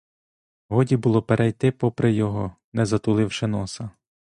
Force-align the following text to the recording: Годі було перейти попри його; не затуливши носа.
Годі 0.69 0.97
було 0.97 1.21
перейти 1.23 1.71
попри 1.71 2.13
його; 2.13 2.55
не 2.73 2.85
затуливши 2.85 3.47
носа. 3.47 3.89